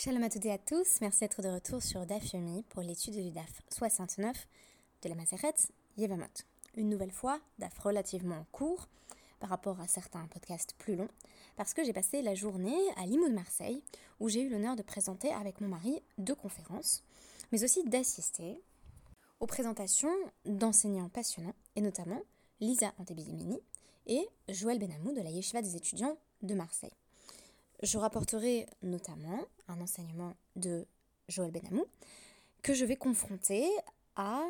Shalom 0.00 0.22
à 0.22 0.30
toutes 0.30 0.46
et 0.46 0.52
à 0.52 0.58
tous, 0.58 1.00
merci 1.00 1.18
d'être 1.18 1.42
de 1.42 1.48
retour 1.48 1.82
sur 1.82 2.06
DAF 2.06 2.32
Yomi 2.32 2.62
pour 2.68 2.82
l'étude 2.82 3.14
du 3.14 3.32
DAF 3.32 3.62
69 3.68 4.46
de 5.02 5.08
la 5.08 5.16
Maseret 5.16 5.54
Yevamot. 5.96 6.24
Une 6.76 6.88
nouvelle 6.88 7.10
fois, 7.10 7.40
DAF 7.58 7.76
relativement 7.80 8.46
court 8.52 8.86
par 9.40 9.50
rapport 9.50 9.80
à 9.80 9.88
certains 9.88 10.24
podcasts 10.28 10.76
plus 10.78 10.94
longs, 10.94 11.08
parce 11.56 11.74
que 11.74 11.82
j'ai 11.82 11.92
passé 11.92 12.22
la 12.22 12.36
journée 12.36 12.78
à 12.96 13.06
Limoux 13.06 13.28
de 13.28 13.34
Marseille, 13.34 13.82
où 14.20 14.28
j'ai 14.28 14.42
eu 14.42 14.48
l'honneur 14.48 14.76
de 14.76 14.82
présenter 14.82 15.32
avec 15.32 15.60
mon 15.60 15.66
mari 15.66 16.00
deux 16.16 16.36
conférences, 16.36 17.02
mais 17.50 17.64
aussi 17.64 17.82
d'assister 17.82 18.62
aux 19.40 19.46
présentations 19.46 20.14
d'enseignants 20.44 21.08
passionnants, 21.08 21.56
et 21.74 21.80
notamment 21.80 22.22
Lisa 22.60 22.92
Antebidimini 22.98 23.58
et 24.06 24.28
Joël 24.48 24.78
Benamou 24.78 25.12
de 25.12 25.22
la 25.22 25.30
Yeshiva 25.30 25.60
des 25.60 25.74
étudiants 25.74 26.16
de 26.42 26.54
Marseille. 26.54 26.94
Je 27.82 27.96
rapporterai 27.96 28.66
notamment 28.82 29.40
un 29.68 29.80
enseignement 29.80 30.34
de 30.56 30.86
Joël 31.28 31.52
Benamou 31.52 31.84
que 32.62 32.74
je 32.74 32.84
vais 32.84 32.96
confronter 32.96 33.68
à 34.16 34.42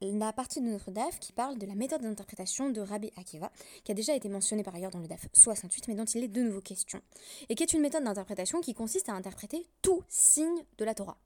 la 0.00 0.32
partie 0.32 0.62
de 0.62 0.66
notre 0.66 0.90
DAF 0.90 1.20
qui 1.20 1.32
parle 1.32 1.58
de 1.58 1.66
la 1.66 1.74
méthode 1.74 2.00
d'interprétation 2.00 2.70
de 2.70 2.80
Rabbi 2.80 3.12
Akiva, 3.16 3.52
qui 3.84 3.92
a 3.92 3.94
déjà 3.94 4.14
été 4.14 4.30
mentionnée 4.30 4.62
par 4.62 4.74
ailleurs 4.74 4.90
dans 4.90 4.98
le 4.98 5.06
DAF 5.06 5.28
68, 5.34 5.88
mais 5.88 5.94
dont 5.94 6.06
il 6.06 6.24
est 6.24 6.28
de 6.28 6.42
nouveau 6.42 6.62
question, 6.62 7.02
et 7.50 7.54
qui 7.54 7.62
est 7.62 7.74
une 7.74 7.82
méthode 7.82 8.04
d'interprétation 8.04 8.62
qui 8.62 8.72
consiste 8.72 9.10
à 9.10 9.12
interpréter 9.12 9.66
tout 9.82 10.02
signe 10.08 10.64
de 10.78 10.84
la 10.86 10.94
Torah. 10.94 11.18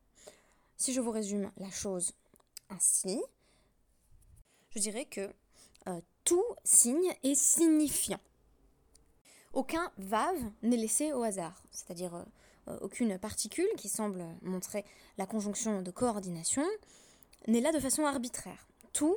Si 0.77 0.93
je 0.93 1.01
vous 1.01 1.13
résume 1.13 1.53
la 1.59 1.71
chose 1.71 2.15
ainsi, 2.69 3.23
je 4.71 4.81
dirais 4.81 5.05
que 5.05 5.31
euh, 5.87 6.01
tout 6.25 6.45
signe 6.65 7.15
est 7.23 7.37
signifiant 7.37 8.19
aucun 9.55 9.91
vav 9.99 10.37
n'est 10.63 10.77
laissé 10.77 11.13
au 11.13 11.23
hasard, 11.23 11.63
c'est-à-dire 11.71 12.15
euh, 12.15 12.23
euh, 12.69 12.79
aucune 12.81 13.19
particule 13.19 13.69
qui 13.77 13.89
semble 13.89 14.25
montrer 14.43 14.85
la 15.19 15.27
conjonction 15.27 15.83
de 15.83 15.91
coordination 15.91 16.65
n'est 17.47 17.61
là 17.61 17.73
de 17.73 17.79
façon 17.79 18.05
arbitraire. 18.05 18.67
Tout 18.93 19.17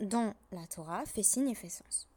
dans 0.00 0.34
la 0.52 0.66
Torah 0.66 1.04
fait 1.06 1.22
signe 1.22 1.48
et 1.48 1.54
fait 1.54 1.68
sens. 1.68 2.08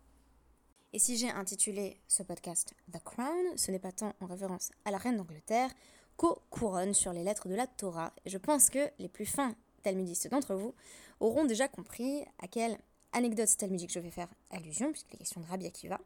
Et 0.93 0.99
si 0.99 1.17
j'ai 1.17 1.29
intitulé 1.29 1.97
ce 2.07 2.21
podcast 2.23 2.73
The 2.91 3.01
Crown, 3.03 3.57
ce 3.57 3.71
n'est 3.71 3.79
pas 3.79 3.91
tant 3.91 4.13
en 4.19 4.25
référence 4.25 4.71
à 4.85 4.91
la 4.91 4.97
reine 4.97 5.17
d'Angleterre 5.17 5.69
qu'aux 6.17 6.41
couronnes 6.49 6.93
sur 6.93 7.13
les 7.13 7.23
lettres 7.23 7.47
de 7.47 7.55
la 7.55 7.67
Torah. 7.67 8.13
Et 8.25 8.29
je 8.29 8.37
pense 8.37 8.69
que 8.69 8.89
les 8.99 9.07
plus 9.07 9.25
fins 9.25 9.55
talmudistes 9.83 10.29
d'entre 10.29 10.55
vous 10.55 10.73
auront 11.19 11.45
déjà 11.45 11.67
compris 11.67 12.23
à 12.41 12.47
quelle 12.47 12.77
anecdote 13.13 13.49
talmudique 13.57 13.91
je 13.91 13.99
vais 13.99 14.11
faire 14.11 14.27
allusion, 14.51 14.91
puisqu'il 14.91 15.15
est 15.15 15.19
question 15.19 15.41
de 15.41 15.47
Rabbi 15.47 15.65
Akiva. 15.65 15.99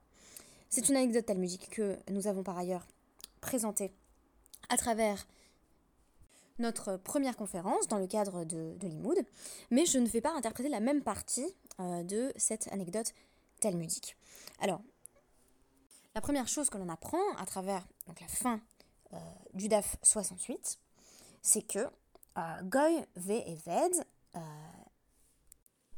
C'est 0.70 0.90
une 0.90 0.96
anecdote 0.96 1.26
talmudique 1.26 1.70
que 1.70 1.98
nous 2.10 2.28
avons 2.28 2.44
par 2.44 2.58
ailleurs 2.58 2.86
présentée 3.42 3.94
à 4.70 4.78
travers 4.78 5.26
notre 6.60 6.98
première 6.98 7.36
conférence 7.36 7.88
dans 7.88 7.98
le 7.98 8.08
cadre 8.08 8.46
de, 8.46 8.76
de 8.78 9.26
mais 9.72 9.86
je 9.86 10.00
ne 10.00 10.08
vais 10.08 10.22
pas 10.22 10.34
interpréter 10.34 10.70
la 10.70 10.80
même 10.80 11.04
partie 11.04 11.46
euh, 11.80 12.04
de 12.04 12.32
cette 12.38 12.72
anecdote 12.72 13.14
talmudique. 13.60 14.16
Alors, 14.62 14.82
la 16.14 16.22
première 16.22 16.48
chose 16.48 16.70
que 16.70 16.78
l'on 16.78 16.90
apprend 16.90 17.36
à 17.38 17.46
travers 17.46 17.86
donc, 18.08 18.22
la 18.22 18.28
fin 18.28 18.62
euh, 19.14 19.18
du 19.54 19.68
DAF 19.68 19.98
68, 20.02 20.80
c'est 21.42 21.62
que 21.62 21.80
euh, 22.38 22.62
Goy, 22.64 23.06
V 23.16 23.44
et 23.48 23.56
Ved 23.56 24.06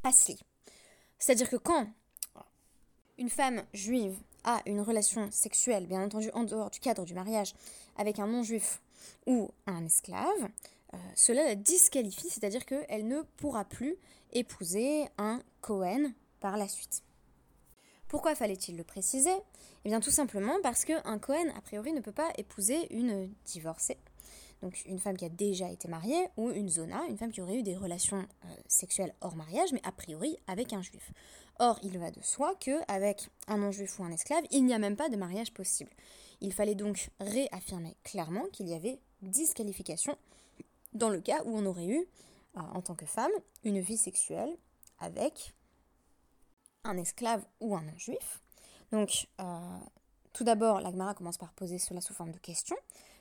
passent 0.02 0.30
C'est-à-dire 1.18 1.50
que 1.50 1.56
quand 1.56 1.86
une 3.16 3.30
femme 3.30 3.64
juive 3.72 4.16
a 4.44 4.60
une 4.66 4.80
relation 4.80 5.28
sexuelle, 5.30 5.86
bien 5.86 6.02
entendu 6.02 6.30
en 6.32 6.44
dehors 6.44 6.70
du 6.70 6.80
cadre 6.80 7.04
du 7.04 7.14
mariage, 7.14 7.54
avec 7.96 8.18
un 8.18 8.26
non-juif 8.26 8.80
ou 9.26 9.50
un 9.66 9.84
esclave, 9.84 10.48
euh, 10.94 10.96
cela 11.14 11.44
la 11.44 11.54
disqualifie, 11.54 12.30
c'est-à-dire 12.30 12.64
qu'elle 12.64 13.06
ne 13.06 13.22
pourra 13.36 13.64
plus 13.64 13.96
épouser 14.32 15.06
un 15.18 15.40
Cohen 15.60 16.12
par 16.40 16.56
la 16.56 16.68
suite. 16.68 17.02
Pourquoi 18.08 18.34
fallait-il 18.34 18.76
le 18.76 18.84
préciser? 18.84 19.34
Eh 19.84 19.88
bien 19.90 20.00
tout 20.00 20.10
simplement 20.10 20.56
parce 20.62 20.84
qu'un 20.84 21.18
Cohen, 21.18 21.52
a 21.56 21.60
priori, 21.60 21.92
ne 21.92 22.00
peut 22.00 22.12
pas 22.12 22.30
épouser 22.38 22.92
une 22.94 23.30
divorcée, 23.44 23.98
donc 24.62 24.82
une 24.86 24.98
femme 24.98 25.16
qui 25.16 25.24
a 25.24 25.28
déjà 25.28 25.70
été 25.70 25.88
mariée, 25.88 26.28
ou 26.36 26.50
une 26.50 26.68
zona, 26.68 27.04
une 27.08 27.16
femme 27.16 27.30
qui 27.30 27.40
aurait 27.40 27.56
eu 27.56 27.62
des 27.62 27.76
relations 27.76 28.18
euh, 28.18 28.48
sexuelles 28.66 29.14
hors 29.20 29.36
mariage, 29.36 29.72
mais 29.72 29.80
a 29.84 29.92
priori 29.92 30.36
avec 30.46 30.72
un 30.72 30.82
juif. 30.82 31.12
Or, 31.60 31.78
il 31.82 31.98
va 31.98 32.10
de 32.10 32.22
soi 32.22 32.54
qu'avec 32.60 33.28
un 33.48 33.58
non-juif 33.58 33.98
ou 33.98 34.04
un 34.04 34.12
esclave, 34.12 34.44
il 34.50 34.64
n'y 34.64 34.74
a 34.74 34.78
même 34.78 34.96
pas 34.96 35.08
de 35.08 35.16
mariage 35.16 35.52
possible. 35.52 35.90
Il 36.40 36.52
fallait 36.52 36.76
donc 36.76 37.10
réaffirmer 37.18 37.96
clairement 38.04 38.44
qu'il 38.52 38.68
y 38.68 38.74
avait 38.74 39.00
disqualification 39.22 40.16
dans 40.92 41.08
le 41.08 41.20
cas 41.20 41.42
où 41.44 41.56
on 41.56 41.66
aurait 41.66 41.86
eu, 41.86 42.06
euh, 42.56 42.60
en 42.60 42.80
tant 42.80 42.94
que 42.94 43.06
femme, 43.06 43.32
une 43.64 43.80
vie 43.80 43.96
sexuelle 43.96 44.56
avec 45.00 45.54
un 46.84 46.96
esclave 46.96 47.44
ou 47.60 47.76
un 47.76 47.82
non-juif. 47.82 48.40
Donc, 48.92 49.28
euh, 49.40 49.78
tout 50.32 50.44
d'abord, 50.44 50.80
l'Agmara 50.80 51.14
commence 51.14 51.38
par 51.38 51.52
poser 51.52 51.78
cela 51.78 52.00
sous 52.00 52.14
forme 52.14 52.32
de 52.32 52.38
question. 52.38 52.76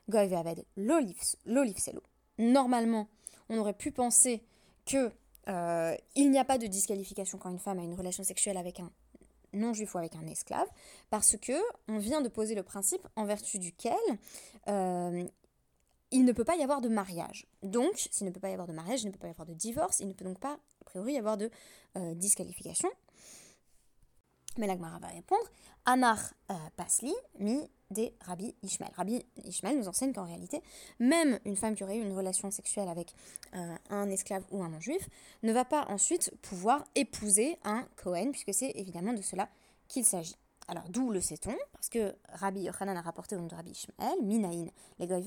Goy 0.09 0.33
aved 0.35 0.63
l'olive 0.75 1.79
selo. 1.79 2.01
Normalement, 2.37 3.09
on 3.49 3.57
aurait 3.57 3.73
pu 3.73 3.91
penser 3.91 4.43
que 4.85 5.11
euh, 5.47 5.95
il 6.15 6.31
n'y 6.31 6.39
a 6.39 6.45
pas 6.45 6.57
de 6.57 6.67
disqualification 6.67 7.37
quand 7.37 7.49
une 7.49 7.59
femme 7.59 7.79
a 7.79 7.83
une 7.83 7.93
relation 7.93 8.23
sexuelle 8.23 8.57
avec 8.57 8.79
un 8.79 8.91
non-juif 9.53 9.95
ou 9.95 9.97
avec 9.97 10.15
un 10.15 10.27
esclave, 10.27 10.67
parce 11.09 11.37
que 11.37 11.53
on 11.87 11.97
vient 11.97 12.21
de 12.21 12.29
poser 12.29 12.55
le 12.55 12.63
principe 12.63 13.07
en 13.15 13.25
vertu 13.25 13.59
duquel 13.59 13.95
euh, 14.67 15.25
il 16.11 16.25
ne 16.25 16.31
peut 16.31 16.43
pas 16.43 16.55
y 16.55 16.63
avoir 16.63 16.81
de 16.81 16.89
mariage. 16.89 17.47
Donc, 17.63 18.07
s'il 18.11 18.27
ne 18.27 18.31
peut 18.31 18.39
pas 18.39 18.49
y 18.49 18.53
avoir 18.53 18.67
de 18.67 18.73
mariage, 18.73 19.03
il 19.03 19.07
ne 19.07 19.11
peut 19.11 19.19
pas 19.19 19.27
y 19.27 19.31
avoir 19.31 19.47
de 19.47 19.53
divorce, 19.53 19.99
il 19.99 20.07
ne 20.07 20.13
peut 20.13 20.25
donc 20.25 20.39
pas, 20.39 20.53
a 20.81 20.83
priori, 20.85 21.13
y 21.13 21.17
avoir 21.17 21.37
de 21.37 21.49
euh, 21.97 22.13
disqualification. 22.13 22.89
Mais 24.57 24.67
l'Agmara 24.67 24.99
va 24.99 25.07
répondre 25.07 25.45
Anar 25.85 26.19
Pasli, 26.75 27.13
mi 27.39 27.69
des 27.91 28.13
Rabbi 28.25 28.53
Ishmael. 28.63 28.91
Rabbi 28.95 29.25
Ishmael 29.45 29.77
nous 29.77 29.87
enseigne 29.87 30.13
qu'en 30.13 30.25
réalité, 30.25 30.61
même 30.99 31.39
une 31.45 31.55
femme 31.55 31.75
qui 31.75 31.83
aurait 31.83 31.97
eu 31.97 32.01
une 32.01 32.15
relation 32.15 32.51
sexuelle 32.51 32.89
avec 32.89 33.13
euh, 33.55 33.75
un 33.89 34.09
esclave 34.09 34.43
ou 34.51 34.63
un 34.63 34.69
non-juif 34.69 35.07
ne 35.43 35.53
va 35.53 35.65
pas 35.65 35.85
ensuite 35.89 36.33
pouvoir 36.41 36.83
épouser 36.95 37.57
un 37.63 37.87
Cohen, 37.95 38.31
puisque 38.31 38.53
c'est 38.53 38.71
évidemment 38.71 39.13
de 39.13 39.21
cela 39.21 39.49
qu'il 39.87 40.05
s'agit. 40.05 40.35
Alors 40.69 40.83
d'où 40.89 41.11
le 41.11 41.21
sait-on? 41.21 41.55
Parce 41.71 41.87
que 41.87 42.13
Rabbi 42.33 42.61
Yochanan 42.61 42.97
a 42.97 43.01
rapporté 43.01 43.35
au 43.35 43.39
nom 43.39 43.47
de 43.47 43.55
Rabbi 43.55 43.71
Ishmael, 43.71 44.21
Minaïn, 44.21 44.69
les 44.99 45.07
Goy 45.07 45.23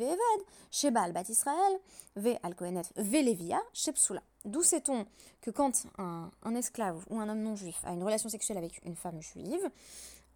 Sheba 0.71 1.01
al 1.01 1.13
Bat 1.13 1.31
Israël, 1.31 1.79
Ve 2.17 2.37
al 2.43 2.55
Kohenet, 2.55 2.83
Ve 2.97 3.23
Levia, 3.25 3.61
Shepsula. 3.73 4.23
D'où 4.45 4.63
sait-on 4.63 5.07
que 5.41 5.51
quand 5.51 5.87
un, 5.97 6.55
esclave 6.55 7.05
ou 7.09 7.21
un 7.21 7.29
homme 7.29 7.41
non-juif 7.41 7.81
a 7.85 7.93
une 7.93 8.03
relation 8.03 8.29
sexuelle 8.29 8.59
avec 8.59 8.85
une 8.85 8.97
femme 8.97 9.23
juive, 9.23 9.71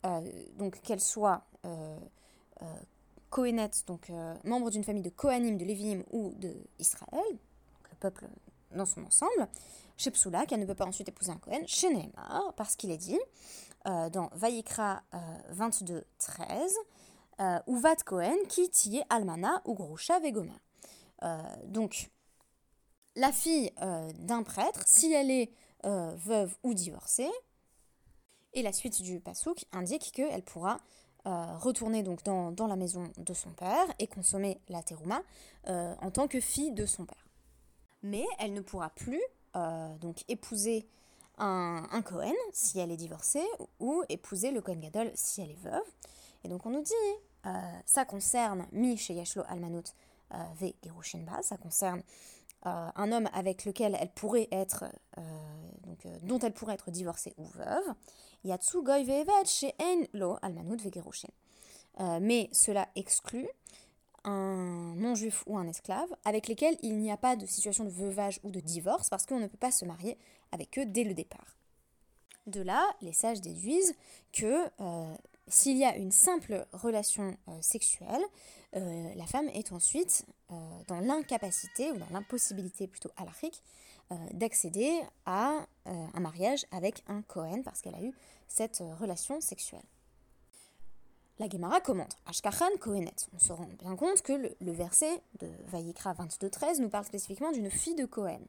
euh, 0.06 0.20
donc 0.56 0.80
qu'elle 0.80 1.00
soit 1.00 1.44
euh, 1.66 1.98
euh, 2.62 2.66
Kohenet, 3.28 3.70
donc 3.86 4.10
membre 4.44 4.70
d'une 4.70 4.84
famille 4.84 5.02
de 5.02 5.10
Kohanim, 5.10 5.58
de 5.58 5.64
Léviim 5.64 6.02
ou 6.12 6.32
de 6.36 6.54
Israël, 6.78 7.38
le 7.90 7.96
peuple 8.00 8.26
dans 8.74 8.86
son 8.86 9.04
ensemble, 9.04 9.48
chez 9.96 10.10
Psoula, 10.10 10.46
qu'elle 10.46 10.60
ne 10.60 10.66
peut 10.66 10.74
pas 10.74 10.86
ensuite 10.86 11.08
épouser 11.08 11.30
un 11.30 11.36
Kohen, 11.36 11.66
chez 11.66 11.92
Neymar, 11.92 12.52
parce 12.56 12.76
qu'il 12.76 12.90
est 12.90 12.96
dit 12.96 13.18
dans 13.84 14.30
Vayikra 14.32 15.02
22, 15.50 16.04
13, 16.18 16.74
ou 17.66 17.76
Vat 17.78 17.96
Kohen, 18.04 18.36
qui 18.48 18.68
tiye 18.70 19.02
Almana 19.10 19.60
ou 19.64 19.74
Grosha 19.74 20.18
Vegoma. 20.20 20.54
donc, 21.66 22.10
la 23.16 23.30
fille 23.32 23.70
d'un 24.18 24.42
prêtre, 24.42 24.82
si 24.86 25.12
elle 25.12 25.30
est 25.30 25.52
veuve 25.82 26.54
ou 26.62 26.74
divorcée, 26.74 27.30
et 28.54 28.62
la 28.62 28.72
suite 28.72 29.02
du 29.02 29.20
pasouk 29.20 29.64
indique 29.72 30.12
qu'elle 30.12 30.42
pourra 30.42 30.78
euh, 31.26 31.56
retourner 31.56 32.02
donc 32.02 32.22
dans, 32.22 32.66
la 32.66 32.76
maison 32.76 33.10
de 33.16 33.32
son 33.32 33.50
père 33.50 33.86
et 33.98 34.06
consommer 34.06 34.60
la 34.68 34.82
terouma 34.82 35.22
euh, 35.68 35.94
en 36.02 36.10
tant 36.10 36.28
que 36.28 36.38
fille 36.38 36.72
de 36.72 36.86
son 36.86 37.06
père. 37.06 37.26
Mais 38.02 38.24
elle 38.38 38.52
ne 38.52 38.60
pourra 38.60 38.90
plus 38.90 39.22
euh, 39.56 39.96
donc 39.98 40.22
épouser 40.28 40.86
un, 41.38 42.02
Cohen 42.02 42.32
si 42.52 42.78
elle 42.78 42.90
est 42.90 42.96
divorcée 42.96 43.46
ou 43.80 44.02
épouser 44.08 44.50
le 44.50 44.60
Cohen 44.60 44.80
Gadol 44.80 45.10
si 45.14 45.40
elle 45.40 45.50
est 45.50 45.62
veuve. 45.62 45.82
Et 46.44 46.48
donc 46.48 46.66
on 46.66 46.70
nous 46.70 46.82
dit, 46.82 47.50
ça 47.86 48.04
concerne 48.04 48.66
Mi 48.72 48.96
chez 48.96 49.14
Yashlo 49.14 49.42
Almanut 49.48 49.94
Ve 50.30 50.72
Gerushinba, 50.84 51.42
ça 51.42 51.56
concerne 51.56 52.02
un 52.62 53.12
homme 53.12 53.28
avec 53.32 53.64
lequel 53.64 53.96
elle 54.00 54.10
pourrait 54.10 54.48
être, 54.50 54.84
donc, 55.82 56.06
dont 56.22 56.38
elle 56.38 56.52
pourrait 56.52 56.74
être 56.74 56.90
divorcée 56.90 57.34
ou 57.36 57.44
veuve. 57.44 57.94
Yatsu 58.44 58.82
goy 58.82 59.06
chez 59.46 59.74
lo 60.12 60.36
almanut 60.42 60.78
euh, 62.00 62.18
mais 62.20 62.48
cela 62.52 62.88
exclut 62.96 63.48
un 64.24 64.94
non-juif 64.96 65.44
ou 65.46 65.56
un 65.58 65.66
esclave 65.66 66.08
avec 66.24 66.48
lesquels 66.48 66.76
il 66.82 66.98
n'y 66.98 67.10
a 67.10 67.16
pas 67.16 67.36
de 67.36 67.46
situation 67.46 67.84
de 67.84 67.90
veuvage 67.90 68.40
ou 68.42 68.50
de 68.50 68.60
divorce 68.60 69.08
parce 69.08 69.26
qu'on 69.26 69.40
ne 69.40 69.46
peut 69.46 69.58
pas 69.58 69.70
se 69.70 69.84
marier 69.84 70.18
avec 70.52 70.78
eux 70.78 70.86
dès 70.86 71.04
le 71.04 71.14
départ. 71.14 71.56
De 72.46 72.60
là, 72.60 72.84
les 73.00 73.12
sages 73.12 73.40
déduisent 73.40 73.94
que 74.32 74.66
euh, 74.80 75.14
s'il 75.48 75.76
y 75.76 75.84
a 75.84 75.96
une 75.96 76.12
simple 76.12 76.66
relation 76.72 77.36
euh, 77.48 77.52
sexuelle, 77.60 78.22
la 78.72 79.26
femme 79.26 79.48
est 79.50 79.70
ensuite 79.70 80.26
dans 80.48 80.98
l'incapacité, 80.98 81.92
ou 81.92 81.96
dans 81.96 82.08
l'impossibilité 82.10 82.88
plutôt 82.88 83.10
alarique, 83.16 83.62
d'accéder 84.32 85.00
à 85.26 85.64
un 85.86 86.18
mariage 86.18 86.66
avec 86.72 87.04
un 87.06 87.22
Cohen 87.22 87.62
parce 87.62 87.80
qu'elle 87.80 87.94
a 87.94 88.02
eu 88.02 88.12
cette 88.48 88.82
relation 88.98 89.40
sexuelle. 89.40 89.84
La 91.40 91.48
Gemara 91.48 91.80
commente 91.80 92.16
Ashkachan 92.26 92.76
Kohenet. 92.80 93.26
On 93.34 93.38
se 93.40 93.52
rend 93.52 93.68
bien 93.80 93.96
compte 93.96 94.22
que 94.22 94.32
le, 94.32 94.72
verset 94.72 95.20
de 95.40 95.48
Vayikra 95.66 96.14
22.13 96.14 96.80
nous 96.80 96.88
parle 96.88 97.04
spécifiquement 97.04 97.50
d'une 97.50 97.70
fille 97.70 97.96
de 97.96 98.04
Cohen. 98.04 98.40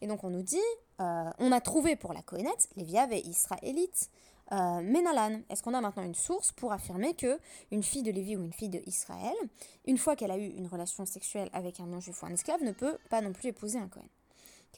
Et 0.00 0.08
donc 0.08 0.24
on 0.24 0.30
nous 0.30 0.42
dit 0.42 0.56
euh, 1.00 1.30
on 1.38 1.52
a 1.52 1.60
trouvé 1.60 1.94
pour 1.94 2.12
la 2.12 2.22
Kohenet, 2.22 2.50
Léviav 2.76 3.12
et 3.12 3.20
Israélite, 3.20 4.10
euh, 4.50 4.80
Menalan. 4.80 5.42
Est-ce 5.48 5.62
qu'on 5.62 5.74
a 5.74 5.80
maintenant 5.80 6.02
une 6.02 6.16
source 6.16 6.50
pour 6.50 6.72
affirmer 6.72 7.14
que 7.14 7.38
une 7.70 7.84
fille 7.84 8.02
de 8.02 8.10
Lévi 8.10 8.36
ou 8.36 8.42
une 8.42 8.52
fille 8.52 8.68
de 8.68 8.82
Israël, 8.86 9.36
une 9.86 9.98
fois 9.98 10.16
qu'elle 10.16 10.32
a 10.32 10.38
eu 10.38 10.46
une 10.48 10.66
relation 10.66 11.06
sexuelle 11.06 11.50
avec 11.52 11.78
un 11.78 11.86
non-juif 11.86 12.20
ou 12.22 12.26
un 12.26 12.32
esclave, 12.32 12.64
ne 12.64 12.72
peut 12.72 12.98
pas 13.10 13.20
non 13.20 13.32
plus 13.32 13.50
épouser 13.50 13.78
un 13.78 13.88
Kohen 13.88 14.08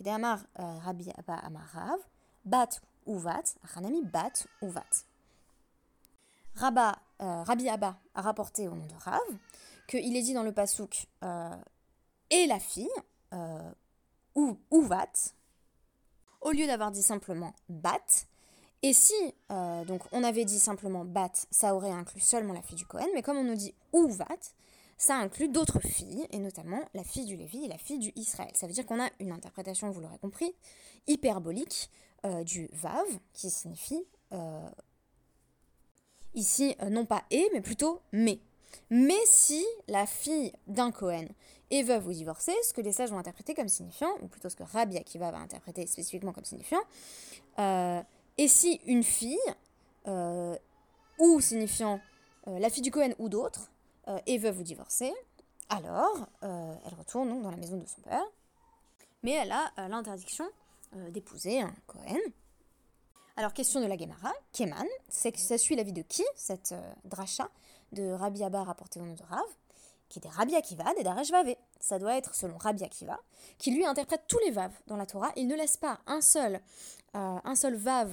Amar 0.06 0.40
euh, 0.58 0.78
Rabbi 0.84 1.10
Abba 1.16 1.36
Amarav, 1.36 1.98
Bat 2.44 2.80
Uvat, 3.06 3.54
Hanami 3.76 4.02
Bat 4.02 4.46
Uvat. 4.62 5.04
Euh, 7.20 7.42
Rabbi 7.42 7.68
Abba 7.68 7.98
a 8.14 8.22
rapporté 8.22 8.68
au 8.68 8.74
nom 8.74 8.86
de 8.86 8.94
Rav 8.94 9.20
qu'il 9.88 10.16
est 10.16 10.22
dit 10.22 10.34
dans 10.34 10.42
le 10.42 10.52
pasouk 10.52 11.06
euh, 11.22 11.56
et 12.30 12.46
la 12.46 12.58
fille, 12.58 12.88
euh, 13.34 13.70
ou, 14.34 14.58
ou 14.70 14.82
vat, 14.82 15.10
au 16.40 16.52
lieu 16.52 16.66
d'avoir 16.66 16.90
dit 16.90 17.02
simplement 17.02 17.54
bat. 17.68 17.98
Et 18.82 18.94
si 18.94 19.12
donc 19.50 20.02
on 20.10 20.24
avait 20.24 20.46
dit 20.46 20.58
simplement 20.58 21.04
bat, 21.04 21.32
ça 21.50 21.74
aurait 21.74 21.90
inclus 21.90 22.20
seulement 22.20 22.54
la 22.54 22.62
fille 22.62 22.76
du 22.76 22.86
Cohen, 22.86 23.08
mais 23.14 23.20
comme 23.20 23.36
on 23.36 23.44
nous 23.44 23.56
dit 23.56 23.74
ou 23.92 24.08
vat, 24.08 24.38
ça 24.96 25.16
inclut 25.16 25.48
d'autres 25.48 25.80
filles, 25.80 26.26
et 26.30 26.38
notamment 26.38 26.80
la 26.94 27.04
fille 27.04 27.26
du 27.26 27.36
Lévi 27.36 27.64
et 27.64 27.68
la 27.68 27.76
fille 27.76 27.98
du 27.98 28.10
Israël. 28.16 28.52
Ça 28.54 28.66
veut 28.66 28.72
dire 28.72 28.86
qu'on 28.86 29.02
a 29.02 29.10
une 29.18 29.32
interprétation, 29.32 29.90
vous 29.90 30.00
l'aurez 30.00 30.18
compris, 30.18 30.54
hyperbolique 31.08 31.90
du 32.46 32.70
vav, 32.72 33.06
qui 33.34 33.50
signifie 33.50 34.02
Ici, 36.34 36.76
euh, 36.82 36.90
non 36.90 37.06
pas 37.06 37.24
et, 37.30 37.48
mais 37.52 37.60
plutôt 37.60 38.00
mais. 38.12 38.38
Mais 38.90 39.18
si 39.24 39.64
la 39.88 40.06
fille 40.06 40.52
d'un 40.66 40.92
Cohen 40.92 41.26
est 41.70 41.82
veuve 41.82 42.06
ou 42.06 42.12
divorcée, 42.12 42.54
ce 42.62 42.72
que 42.72 42.80
les 42.80 42.92
sages 42.92 43.10
vont 43.10 43.18
interpréter 43.18 43.54
comme 43.54 43.68
signifiant, 43.68 44.10
ou 44.22 44.28
plutôt 44.28 44.48
ce 44.48 44.56
que 44.56 44.62
Rabbi 44.62 44.96
Akiva 44.96 45.30
va 45.30 45.38
interpréter 45.38 45.86
spécifiquement 45.86 46.32
comme 46.32 46.44
signifiant, 46.44 46.80
euh, 47.58 48.00
et 48.38 48.48
si 48.48 48.80
une 48.86 49.02
fille, 49.02 49.38
euh, 50.06 50.56
ou 51.18 51.40
signifiant 51.40 52.00
la 52.46 52.70
fille 52.70 52.82
du 52.82 52.90
Cohen 52.90 53.12
ou 53.18 53.28
d'autres, 53.28 53.70
est 54.26 54.38
veuve 54.38 54.60
ou 54.60 54.62
divorcée, 54.62 55.12
alors 55.68 56.26
elle 56.40 56.94
retourne 56.98 57.28
donc 57.28 57.42
dans 57.42 57.50
la 57.50 57.58
maison 57.58 57.76
de 57.76 57.86
son 57.86 58.00
père, 58.00 58.24
mais 59.22 59.32
elle 59.32 59.52
a 59.52 59.88
l'interdiction 59.88 60.46
d'épouser 61.10 61.60
un 61.60 61.72
Cohen, 61.86 62.18
alors, 63.40 63.54
question 63.54 63.80
de 63.80 63.86
la 63.86 63.96
Gemara, 63.96 64.34
Keman, 64.52 64.86
c'est 65.08 65.32
que 65.32 65.38
ça 65.38 65.56
suit 65.56 65.74
l'avis 65.74 65.94
de 65.94 66.02
qui, 66.02 66.22
cette 66.36 66.72
euh, 66.72 66.92
dracha 67.06 67.48
de 67.92 68.10
Rabbi 68.10 68.44
Abba 68.44 68.64
rapportée 68.64 69.00
au 69.00 69.02
nom 69.02 69.14
de 69.14 69.22
Rav, 69.22 69.46
qui 70.10 70.20
des 70.20 70.28
Rabbi 70.28 70.54
Akiva, 70.54 70.92
des 70.92 71.02
Daresh 71.02 71.30
Vavé. 71.30 71.56
Ça 71.80 71.98
doit 71.98 72.18
être 72.18 72.34
selon 72.34 72.58
Rabbi 72.58 72.84
Akiva, 72.84 73.18
qui 73.56 73.70
lui 73.70 73.86
interprète 73.86 74.24
tous 74.28 74.38
les 74.44 74.50
vav 74.50 74.70
dans 74.88 74.98
la 74.98 75.06
Torah. 75.06 75.32
Il 75.36 75.48
ne 75.48 75.56
laisse 75.56 75.78
pas 75.78 76.00
un 76.06 76.20
seul, 76.20 76.60
euh, 77.14 77.38
un 77.42 77.54
seul 77.54 77.76
vav 77.76 78.12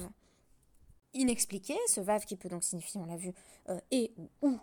inexpliqué, 1.12 1.76
ce 1.88 2.00
vav 2.00 2.24
qui 2.24 2.36
peut 2.36 2.48
donc 2.48 2.64
signifier, 2.64 2.98
on 2.98 3.04
l'a 3.04 3.18
vu, 3.18 3.34
euh, 3.68 3.78
et 3.90 4.14
ou 4.40 4.58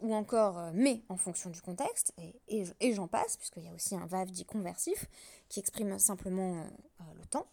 ou, 0.00 0.14
encore 0.14 0.70
mais 0.74 1.02
en 1.08 1.16
fonction 1.16 1.50
du 1.50 1.60
contexte, 1.60 2.12
et, 2.48 2.64
et, 2.80 2.94
j'en 2.94 3.08
passe, 3.08 3.36
puisqu'il 3.36 3.64
y 3.64 3.68
a 3.68 3.72
aussi 3.72 3.96
un 3.96 4.06
vav 4.06 4.30
dit 4.30 4.44
conversif 4.44 5.06
qui 5.48 5.58
exprime 5.58 5.98
simplement 5.98 6.64
le 7.14 7.24
temps. 7.26 7.46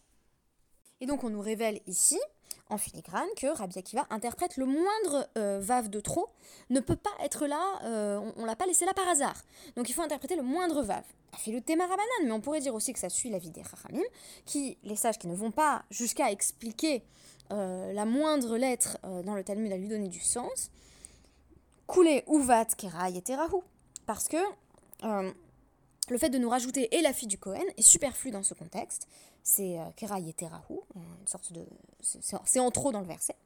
Et 1.00 1.06
donc 1.06 1.24
on 1.24 1.30
nous 1.30 1.42
révèle 1.42 1.80
ici, 1.86 2.18
en 2.68 2.78
filigrane, 2.78 3.28
que 3.36 3.46
Rabbi 3.46 3.78
Akiva 3.78 4.06
interprète 4.10 4.56
le 4.56 4.66
moindre 4.66 5.28
euh, 5.38 5.60
vav 5.60 5.88
de 5.88 6.00
trop, 6.00 6.26
ne 6.70 6.80
peut 6.80 6.96
pas 6.96 7.10
être 7.22 7.46
là, 7.46 7.80
euh, 7.84 8.32
on, 8.36 8.42
ne 8.42 8.46
l'a 8.46 8.56
pas 8.56 8.66
laissé 8.66 8.84
là 8.84 8.94
par 8.94 9.08
hasard. 9.08 9.40
Donc 9.76 9.88
il 9.88 9.92
faut 9.92 10.02
interpréter 10.02 10.36
le 10.36 10.42
moindre 10.42 10.82
vav. 10.82 11.04
A 11.32 11.36
fait 11.36 11.52
le 11.52 11.60
Rabanan, 11.60 12.24
mais 12.24 12.32
on 12.32 12.40
pourrait 12.40 12.60
dire 12.60 12.74
aussi 12.74 12.92
que 12.92 12.98
ça 12.98 13.08
suit 13.08 13.30
la 13.30 13.38
vie 13.38 13.50
des 13.50 13.62
Chachamim, 13.62 14.02
qui, 14.44 14.78
les 14.84 14.96
sages 14.96 15.18
qui 15.18 15.28
ne 15.28 15.34
vont 15.34 15.50
pas 15.50 15.84
jusqu'à 15.90 16.30
expliquer 16.30 17.02
euh, 17.52 17.92
la 17.92 18.04
moindre 18.04 18.56
lettre 18.56 18.98
dans 19.24 19.34
le 19.34 19.44
Talmud 19.44 19.70
à 19.72 19.76
lui 19.76 19.88
donner 19.88 20.08
du 20.08 20.20
sens, 20.20 20.70
couler 21.86 22.24
uvat 22.28 22.66
kerai 22.76 23.16
et 23.16 23.22
terahu. 23.22 23.60
Parce 24.06 24.28
que 24.28 24.38
le 26.08 26.18
fait 26.18 26.30
de 26.30 26.38
nous 26.38 26.48
rajouter 26.48 26.94
et 26.96 27.02
la 27.02 27.12
fille 27.12 27.28
du 27.28 27.38
Cohen 27.38 27.64
est 27.76 27.82
superflu 27.82 28.30
dans 28.30 28.42
ce 28.42 28.54
contexte. 28.54 29.08
C'est 29.42 29.78
euh, 29.78 29.84
Kerai 29.96 30.28
et 30.28 30.32
Terahu, 30.32 30.72
euh, 30.72 31.00
une 31.20 31.26
sorte 31.26 31.52
de. 31.52 31.64
C'est 32.44 32.60
en 32.60 32.70
trop 32.70 32.92
dans 32.92 33.00
le 33.00 33.06
verset. 33.06 33.36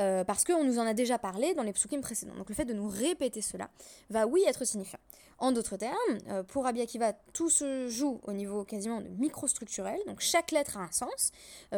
Euh, 0.00 0.24
parce 0.24 0.44
qu'on 0.44 0.64
nous 0.64 0.78
en 0.78 0.86
a 0.86 0.94
déjà 0.94 1.18
parlé 1.18 1.54
dans 1.54 1.62
les 1.62 1.72
psukim 1.72 2.00
précédents. 2.00 2.34
Donc 2.34 2.48
le 2.48 2.54
fait 2.54 2.64
de 2.64 2.72
nous 2.72 2.88
répéter 2.88 3.42
cela 3.42 3.68
va, 4.08 4.26
oui, 4.26 4.42
être 4.46 4.64
signifiant. 4.64 4.98
En 5.38 5.52
d'autres 5.52 5.76
termes, 5.76 6.44
pour 6.48 6.64
Rabbi 6.64 6.80
Akiva, 6.80 7.12
tout 7.32 7.50
se 7.50 7.88
joue 7.88 8.20
au 8.22 8.32
niveau 8.32 8.64
quasiment 8.64 9.00
de 9.00 9.08
microstructurel. 9.08 9.98
Donc 10.06 10.20
chaque 10.20 10.52
lettre 10.52 10.76
a 10.76 10.82
un 10.82 10.92
sens, 10.92 11.32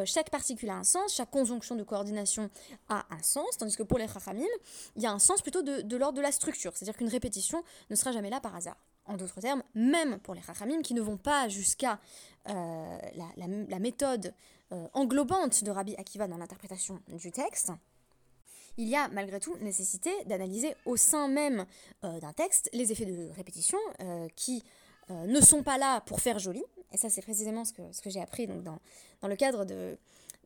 chaque 0.05 0.28
particule 0.28 0.69
a 0.69 0.75
un 0.75 0.84
sens, 0.84 1.14
chaque 1.14 1.31
conjonction 1.31 1.75
de 1.75 1.82
coordination 1.82 2.50
a 2.90 3.06
un 3.10 3.22
sens. 3.22 3.56
Tandis 3.56 3.75
que 3.75 3.82
pour 3.82 3.96
les 3.96 4.06
Chachamim, 4.06 4.44
il 4.96 5.02
y 5.02 5.06
a 5.06 5.12
un 5.12 5.19
sens 5.19 5.40
plutôt 5.40 5.62
de, 5.62 5.96
l'ordre 5.96 6.19
de 6.19 6.22
la 6.22 6.31
structure. 6.31 6.72
C'est-à-dire 6.75 6.94
qu'une 6.94 7.08
répétition 7.08 7.64
ne 7.88 7.94
sera 7.96 8.12
jamais 8.12 8.28
là 8.28 8.38
par 8.38 8.55
hasard 8.55 8.76
en 9.06 9.17
d'autres 9.17 9.40
termes, 9.40 9.62
même 9.75 10.19
pour 10.20 10.34
les 10.34 10.43
Chachamim 10.43 10.82
qui 10.82 10.94
ne 10.94 11.00
vont 11.00 11.17
pas 11.17 11.49
jusqu'à 11.49 11.99
euh, 12.49 12.99
la, 13.37 13.78
méthode 13.78 14.34
euh, 14.75 14.87
englobante 14.93 15.65
de 15.65 15.71
Rabbi 15.71 15.94
Akiva 15.97 16.29
dans 16.29 16.37
l'interprétation 16.37 17.00
du 17.09 17.32
texte, 17.32 17.73
il 18.76 18.88
y 18.88 18.97
a 18.97 19.09
malgré 19.09 19.41
tout 19.41 19.56
nécessité 19.59 20.11
d'analyser 20.26 20.75
au 20.85 20.97
sein 20.97 21.29
même 21.29 21.65
euh, 22.03 22.19
d'un 22.21 22.32
texte 22.32 22.69
les 22.73 22.91
effets 22.93 23.06
de 23.06 23.31
répétition 23.35 23.79
qui 24.37 24.62
ne 25.11 25.38
sont 25.41 25.62
pas 25.62 25.76
là 25.76 26.00
pour 26.00 26.21
faire 26.21 26.38
joli. 26.38 26.65
Et 26.93 26.97
ça, 26.97 27.11
c'est 27.11 27.21
précisément 27.21 27.65
ce 27.65 27.73
que, 27.73 28.11
j'ai 28.11 28.23
appris 28.23 28.47
donc, 28.47 28.62
dans, 28.62 28.79
dans 29.21 29.29
le 29.29 29.37
cadre 29.37 29.67
de, 29.67 29.99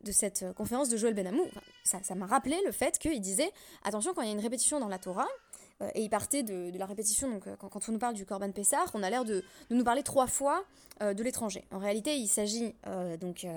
de 0.03 0.11
cette 0.11 0.45
conférence 0.53 0.89
de 0.89 0.97
Joël 0.97 1.13
Benamou. 1.13 1.45
ça 1.83 2.15
m'a 2.15 2.25
rappelé 2.25 2.57
le 2.65 2.71
fait 2.71 2.97
qu'il 2.99 3.21
disait 3.21 3.51
attention, 3.83 4.13
quand 4.13 4.21
il 4.21 4.27
y 4.27 4.31
a 4.31 4.33
une 4.33 4.39
répétition 4.39 4.79
dans 4.79 4.87
la 4.87 4.99
Torah, 4.99 5.27
euh, 5.27 5.48
et 5.95 6.03
il 6.03 6.09
partait 6.09 6.43
de, 6.43 6.77
la 6.77 6.85
répétition. 6.85 7.29
Donc, 7.29 7.47
euh, 7.47 7.55
quand, 7.57 7.87
on 7.87 7.91
nous 7.91 7.99
parle 7.99 8.13
du 8.13 8.25
Corban 8.25 8.51
Pessar, 8.51 8.89
on 8.93 9.03
a 9.03 9.09
l'air 9.09 9.23
de, 9.23 9.43
nous 9.69 9.83
parler 9.83 10.03
trois 10.03 10.27
fois 10.27 10.63
euh, 11.01 11.13
de 11.13 11.23
l'étranger. 11.23 11.63
En 11.71 11.79
réalité, 11.79 12.15
il 12.17 12.27
s'agit 12.27 12.73
donc 13.21 13.47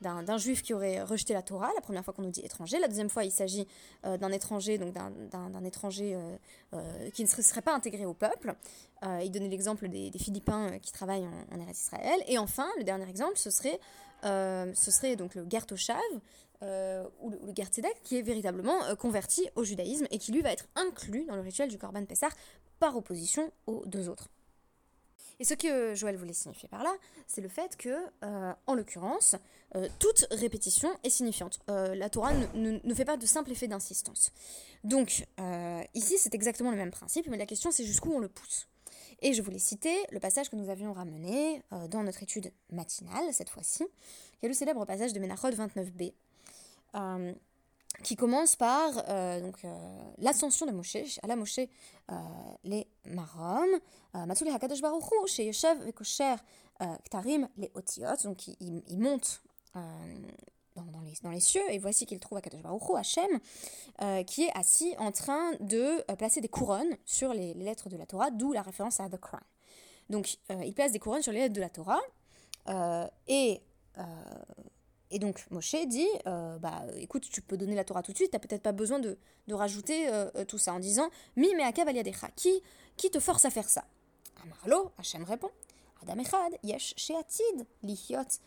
d'un 0.00 0.38
juif 0.38 0.62
qui 0.62 0.74
aurait 0.74 1.02
rejeté 1.02 1.32
la 1.34 1.42
Torah, 1.42 1.70
la 1.74 1.80
première 1.80 2.04
fois 2.04 2.12
qu'on 2.12 2.22
nous 2.22 2.30
dit 2.30 2.44
étranger. 2.44 2.78
La 2.80 2.88
deuxième 2.88 3.08
fois, 3.08 3.24
il 3.24 3.30
s'agit 3.30 3.66
d'un 4.02 4.32
étranger, 4.32 4.76
donc 4.76 4.92
d'un 4.92 5.64
étranger 5.64 6.18
qui 7.14 7.22
ne 7.22 7.28
serait, 7.28 7.62
pas 7.62 7.74
intégré 7.74 8.04
au 8.04 8.14
peuple. 8.14 8.54
il 9.22 9.30
donnait 9.30 9.48
l'exemple 9.48 9.88
des, 9.88 10.10
Philippins 10.18 10.78
qui 10.80 10.92
travaillent 10.92 11.26
en, 11.52 11.60
en 11.60 11.68
Israël. 11.70 12.20
Et 12.26 12.38
enfin, 12.38 12.66
le 12.78 12.84
dernier 12.84 13.08
exemple, 13.08 13.38
ce 13.38 13.50
serait, 13.50 13.78
ce 14.22 14.90
serait 14.90 15.16
donc 15.16 15.34
le 15.34 15.46
Gertoshav, 15.48 15.98
euh, 16.62 17.04
ou 17.20 17.30
le, 17.30 17.38
le 17.44 17.52
qui 18.02 18.16
est 18.16 18.22
véritablement 18.22 18.84
euh, 18.84 18.94
converti 18.94 19.48
au 19.56 19.64
judaïsme 19.64 20.06
et 20.10 20.18
qui 20.18 20.32
lui 20.32 20.40
va 20.40 20.52
être 20.52 20.66
inclus 20.76 21.24
dans 21.24 21.36
le 21.36 21.42
rituel 21.42 21.68
du 21.68 21.78
Korban 21.78 22.04
Pessah 22.04 22.28
par 22.78 22.96
opposition 22.96 23.50
aux 23.66 23.84
deux 23.86 24.08
autres. 24.08 24.28
Et 25.40 25.44
ce 25.44 25.54
que 25.54 25.94
Joël 25.96 26.16
voulait 26.16 26.32
signifier 26.32 26.68
par 26.68 26.84
là, 26.84 26.94
c'est 27.26 27.40
le 27.40 27.48
fait 27.48 27.76
que, 27.76 27.96
euh, 28.22 28.52
en 28.66 28.74
l'occurrence, 28.74 29.36
toute 29.98 30.26
répétition 30.30 30.88
est 31.02 31.10
signifiante. 31.10 31.58
la 31.66 32.08
Torah 32.08 32.32
ne, 32.32 32.78
ne, 32.80 32.94
fait 32.94 33.04
pas 33.04 33.16
de 33.16 33.26
simple 33.26 33.50
effet 33.50 33.66
d'insistance. 33.66 34.30
Donc, 34.84 35.26
ici, 35.94 36.14
c'est 36.16 36.32
exactement 36.32 36.70
le 36.70 36.76
même 36.76 36.92
principe, 36.92 37.26
mais 37.26 37.36
la 37.36 37.46
question, 37.46 37.72
c'est 37.72 37.84
jusqu'où 37.84 38.12
on 38.12 38.20
le 38.20 38.28
pousse. 38.28 38.68
Et 39.20 39.32
je 39.32 39.42
voulais 39.42 39.58
citer 39.58 39.96
le 40.12 40.20
passage 40.20 40.48
que 40.48 40.54
nous 40.54 40.70
avions 40.70 40.92
ramené 40.92 41.60
dans 41.90 42.04
notre 42.04 42.22
étude 42.22 42.52
matinale, 42.70 43.24
cette 43.32 43.50
fois-ci, 43.50 43.84
qui 44.38 44.46
est 44.46 44.48
le 44.48 44.54
célèbre 44.54 44.84
passage 44.84 45.12
de 45.12 45.18
Menachot 45.18 45.50
29b, 45.50 46.12
euh, 46.12 46.12
qui 48.02 48.16
commence 48.16 48.56
par 48.56 48.90
euh, 49.08 49.40
donc 49.40 49.64
euh, 49.64 50.12
l'ascension 50.18 50.66
de 50.66 50.72
Moshe, 50.72 51.18
à 51.22 51.26
la 51.26 51.36
Moshe 51.36 51.60
les 52.64 52.86
Marom, 53.06 53.68
Matsuli 54.14 54.50
Hakadosh 54.50 54.80
Baruch 54.80 55.04
Hu, 55.04 55.28
chez 55.28 55.50
Vekosher 55.50 56.36
Ktarim 56.78 57.48
les 57.56 57.70
Otiot, 57.74 58.16
donc 58.24 58.48
il, 58.60 58.82
il 58.88 58.98
monte 58.98 59.42
dans, 59.74 61.00
les, 61.02 61.14
dans, 61.22 61.30
les, 61.30 61.40
cieux, 61.40 61.62
et 61.70 61.78
voici 61.78 62.04
qu'il 62.04 62.20
trouve 62.20 62.38
Akadosh 62.38 62.62
Baruch 62.62 62.82
Hu, 62.88 62.96
Hachem, 62.96 64.24
qui 64.26 64.44
est 64.44 64.56
assis 64.56 64.94
en 64.98 65.12
train 65.12 65.52
de 65.60 66.02
placer 66.14 66.40
des 66.40 66.48
couronnes 66.48 66.96
sur 67.04 67.32
les, 67.32 67.54
les, 67.54 67.64
lettres 67.64 67.88
de 67.88 67.96
la 67.96 68.06
Torah, 68.06 68.30
d'où 68.30 68.52
la 68.52 68.62
référence 68.62 69.00
à 69.00 69.08
The 69.08 69.18
Crown. 69.18 69.42
Donc 70.10 70.36
il 70.50 70.74
place 70.74 70.92
des 70.92 70.98
couronnes 70.98 71.22
sur 71.22 71.32
les 71.32 71.40
lettres 71.40 71.54
de 71.54 71.60
la 71.60 71.70
Torah, 71.70 72.00
et 73.26 73.62
et 75.14 75.18
donc 75.18 75.46
Moshe 75.50 75.76
dit, 75.86 76.08
bah 76.24 76.82
écoute, 76.98 77.28
tu 77.30 77.40
peux 77.40 77.56
donner 77.56 77.74
la 77.74 77.84
Torah 77.84 78.02
tout 78.02 78.12
de 78.12 78.16
suite, 78.16 78.30
tu 78.30 78.36
n'as 78.36 78.40
peut-être 78.40 78.62
pas 78.62 78.72
besoin 78.72 78.98
de, 78.98 79.16
rajouter 79.50 80.08
tout 80.48 80.58
ça 80.58 80.74
en 80.74 80.80
disant 80.80 81.08
Mi 81.36 81.54
me 81.54 82.30
qui, 82.36 82.62
qui 82.96 83.10
te 83.10 83.20
force 83.20 83.44
à 83.44 83.50
faire 83.50 83.68
ça? 83.68 83.84
Amarlo, 84.42 84.90
Hachem 84.98 85.22
répond 85.24 85.50
Adam 86.02 86.20
Echad, 86.20 86.58
Yesh 86.62 86.94
Sheatid, 86.96 87.66
Lihiot, 87.82 88.40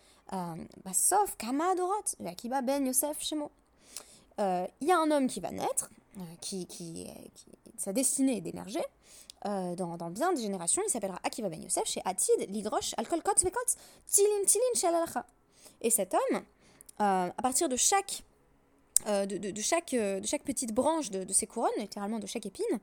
Basof, 0.83 1.38
Kama 1.38 1.71
Adorot, 1.71 2.25
Akiba 2.25 2.62
Ben 2.62 2.86
Yosef 2.86 3.21
Shemo. 3.21 3.50
Il 4.39 4.67
y 4.88 4.91
a 4.91 5.00
un 5.00 5.09
homme 5.09 5.27
qui 5.27 5.39
va 5.39 5.51
naître, 5.51 5.89
qui, 6.41 6.67
qui, 6.67 7.07
sa 7.77 7.93
destinée 7.93 8.38
est 8.38 8.41
d'émerger, 8.41 8.83
euh, 9.45 9.75
dans, 9.75 9.97
dans, 9.97 10.09
bien 10.09 10.33
des 10.33 10.41
générations, 10.41 10.81
il 10.86 10.89
s'appellera 10.89 11.19
Akiva 11.24 11.50
Ben 11.50 11.62
Yosef 11.62 11.86
chez 11.86 12.01
Atid, 12.05 12.50
Lidrosh, 12.50 12.93
Alkol 12.97 13.21
Kotz 13.21 13.43
Vekotz, 13.43 13.77
Tilin 14.07 14.43
Tilin 14.45 14.74
Shalalacha. 14.74 15.25
Et 15.81 15.91
cet 15.91 16.13
homme, 16.13 16.38
euh, 16.38 16.39
à 17.00 17.42
partir 17.42 17.70
de 17.70 17.75
chaque, 17.75 18.24
euh, 19.08 19.25
de, 19.25 19.38
de, 19.38 19.62
chaque, 19.62 19.92
de 19.94 20.25
chaque 20.25 20.44
petite 20.44 20.74
branche 20.74 21.10
de, 21.12 21.32
ses 21.34 21.48
couronnes, 21.48 21.72
littéralement 21.77 22.20
de 22.20 22.27
chaque 22.27 22.46
épine, 22.46 22.80